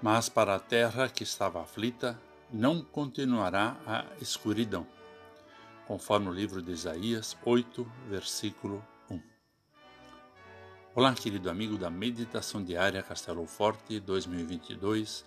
[0.00, 2.16] Mas para a terra que estava aflita,
[2.52, 4.86] não continuará a escuridão.
[5.88, 9.20] Conforme o livro de Isaías 8, versículo 1.
[10.94, 15.24] Olá, querido amigo da Meditação Diária Castelo Forte 2022,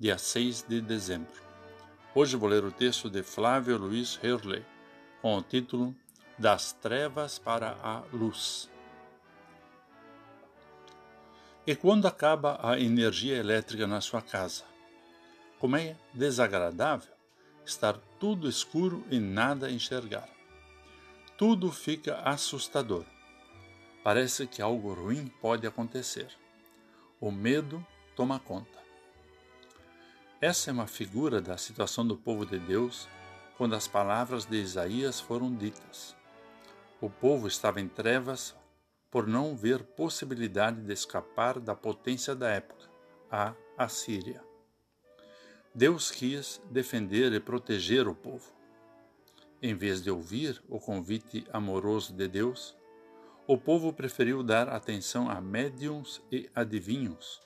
[0.00, 1.40] dia 6 de dezembro.
[2.12, 4.64] Hoje vou ler o texto de Flávio Luiz Hurley,
[5.22, 5.94] com o título
[6.36, 8.68] Das Trevas para a Luz.
[11.68, 14.64] E quando acaba a energia elétrica na sua casa?
[15.58, 17.12] Como é desagradável
[17.62, 20.26] estar tudo escuro e nada enxergar.
[21.36, 23.04] Tudo fica assustador.
[24.02, 26.28] Parece que algo ruim pode acontecer.
[27.20, 28.78] O medo toma conta.
[30.40, 33.06] Essa é uma figura da situação do povo de Deus
[33.58, 36.16] quando as palavras de Isaías foram ditas.
[36.98, 38.56] O povo estava em trevas
[39.10, 42.88] por não ver possibilidade de escapar da potência da época,
[43.30, 44.42] a Assíria.
[45.74, 48.52] Deus quis defender e proteger o povo.
[49.62, 52.76] Em vez de ouvir o convite amoroso de Deus,
[53.46, 57.40] o povo preferiu dar atenção a médiums e adivinhos,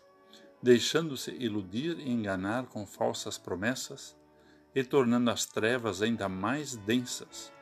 [0.62, 4.16] deixando-se iludir e enganar com falsas promessas
[4.74, 7.52] e tornando as trevas ainda mais densas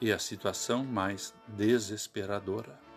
[0.00, 2.89] e a situação mais desesperadora.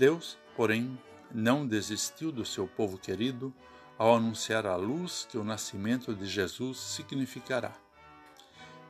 [0.00, 0.98] Deus, porém,
[1.30, 3.52] não desistiu do seu povo querido
[3.98, 7.74] ao anunciar a luz que o nascimento de Jesus significará.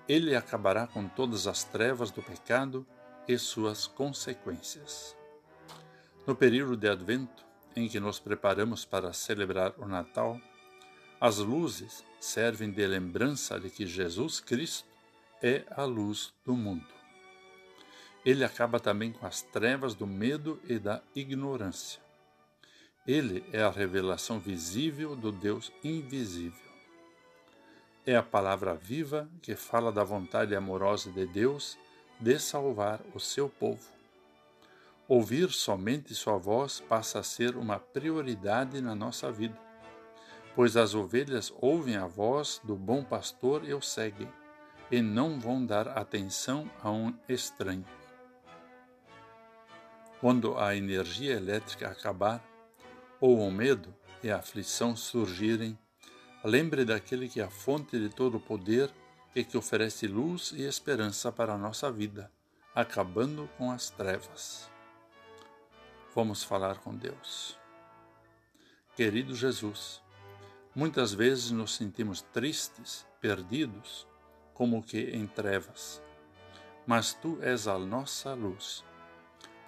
[0.09, 2.87] Ele acabará com todas as trevas do pecado
[3.27, 5.17] e suas consequências.
[6.25, 7.45] No período de Advento,
[7.75, 10.41] em que nos preparamos para celebrar o Natal,
[11.21, 14.87] as luzes servem de lembrança de que Jesus Cristo
[15.43, 17.00] é a luz do mundo.
[18.25, 22.01] Ele acaba também com as trevas do medo e da ignorância.
[23.07, 26.71] Ele é a revelação visível do Deus invisível.
[28.07, 31.79] É a palavra viva que fala da vontade amorosa de Deus
[32.19, 33.89] de salvar o seu povo.
[35.09, 39.59] Ouvir somente sua voz passa a ser uma prioridade na nossa vida,
[40.55, 44.29] pois as ovelhas ouvem a voz do bom pastor e o seguem,
[44.91, 48.00] e não vão dar atenção a um estranho.
[50.21, 52.45] Quando a energia elétrica acabar,
[53.19, 55.79] ou o medo e a aflição surgirem,
[56.45, 58.91] lembre daquele que é a fonte de todo o poder
[59.35, 62.31] e que oferece luz e esperança para a nossa vida,
[62.75, 64.71] acabando com as trevas.
[66.15, 67.59] Vamos falar com Deus.
[68.95, 70.03] Querido Jesus,
[70.75, 74.07] muitas vezes nos sentimos tristes, perdidos,
[74.53, 76.03] como que em trevas,
[76.87, 78.85] mas tu és a nossa luz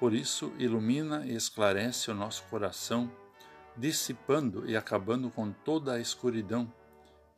[0.02, 3.08] por isso, ilumina e esclarece o nosso coração,
[3.76, 6.68] dissipando e acabando com toda a escuridão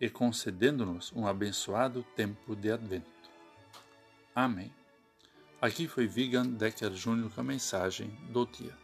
[0.01, 3.29] e concedendo-nos um abençoado tempo de advento.
[4.35, 4.73] Amém.
[5.61, 8.84] Aqui foi Vigan Decker Júnior com a mensagem do dia.